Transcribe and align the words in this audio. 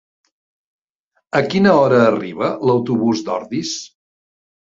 A 1.39 1.41
quina 1.49 1.75
hora 1.81 1.99
arriba 2.05 2.49
l'autobús 2.69 3.23
d'Ordis? 3.27 3.77